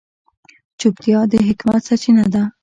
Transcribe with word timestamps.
چوپتیا، 0.79 1.19
د 1.31 1.33
حکمت 1.49 1.81
سرچینه 1.87 2.25
ده. 2.33 2.43